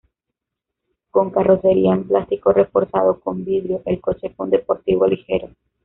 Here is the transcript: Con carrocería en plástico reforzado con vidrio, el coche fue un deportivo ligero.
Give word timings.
Con 1.11 1.29
carrocería 1.29 1.93
en 1.93 2.07
plástico 2.07 2.51
reforzado 2.51 3.19
con 3.19 3.45
vidrio, 3.45 3.83
el 3.85 4.01
coche 4.01 4.31
fue 4.31 4.45
un 4.45 4.49
deportivo 4.49 5.05
ligero. 5.05 5.49